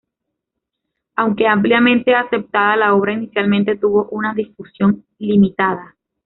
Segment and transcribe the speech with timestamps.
[1.15, 5.95] Aunque ampliamente aceptada, la obra inicialmente tuvo una difusión limitada.